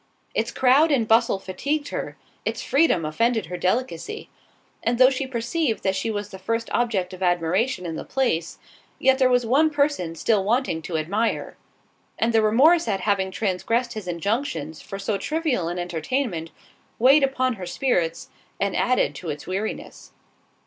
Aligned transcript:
Its 0.33 0.49
crowd 0.51 0.89
and 0.89 1.07
bustle 1.07 1.37
fatigued 1.37 1.89
her—its 1.89 2.63
freedom 2.63 3.05
offended 3.05 3.45
her 3.45 3.55
delicacy—and 3.57 4.97
though 4.97 5.11
she 5.11 5.27
perceived 5.27 5.83
that 5.83 5.95
she 5.95 6.09
was 6.09 6.29
the 6.29 6.39
first 6.39 6.71
object 6.71 7.13
of 7.13 7.21
admiration 7.21 7.85
in 7.85 7.95
the 7.97 8.03
place, 8.03 8.57
yet 8.97 9.19
there 9.19 9.29
was 9.29 9.45
one 9.45 9.69
person 9.69 10.15
still 10.15 10.43
wanting 10.43 10.81
to 10.81 10.97
admire; 10.97 11.55
and 12.17 12.33
the 12.33 12.41
remorse 12.41 12.87
at 12.87 13.01
having 13.01 13.29
transgressed 13.29 13.93
his 13.93 14.07
injunctions 14.07 14.81
for 14.81 14.97
so 14.97 15.19
trivial 15.19 15.67
an 15.67 15.77
entertainment, 15.77 16.49
weighed 16.97 17.21
upon 17.21 17.53
her 17.53 17.67
spirits, 17.67 18.29
and 18.59 18.75
added 18.75 19.13
to 19.13 19.29
its 19.29 19.45
weariness. 19.45 20.13